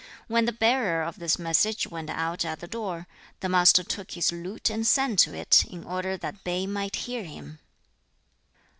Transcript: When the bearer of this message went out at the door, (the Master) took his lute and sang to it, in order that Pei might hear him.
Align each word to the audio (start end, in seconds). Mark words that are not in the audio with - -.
When 0.25 0.45
the 0.45 0.51
bearer 0.51 1.03
of 1.03 1.19
this 1.19 1.37
message 1.37 1.85
went 1.85 2.09
out 2.09 2.43
at 2.43 2.59
the 2.59 2.67
door, 2.67 3.05
(the 3.41 3.47
Master) 3.49 3.83
took 3.83 4.13
his 4.13 4.31
lute 4.31 4.71
and 4.71 4.87
sang 4.87 5.15
to 5.17 5.35
it, 5.35 5.63
in 5.65 5.83
order 5.83 6.17
that 6.17 6.43
Pei 6.43 6.65
might 6.65 6.95
hear 7.05 7.23
him. 7.23 7.59